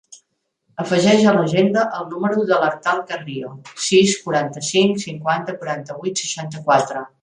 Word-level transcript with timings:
Afegeix 0.83 1.25
a 1.31 1.33
l'agenda 1.35 1.83
el 1.99 2.07
número 2.15 2.47
de 2.53 2.59
l'Artal 2.65 3.05
Carrio: 3.13 3.55
sis, 3.91 4.19
quaranta-cinc, 4.27 5.01
cinquanta, 5.09 5.61
quaranta-vuit, 5.63 6.29
seixanta-quatre. 6.29 7.11